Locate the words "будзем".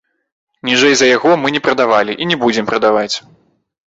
2.45-2.65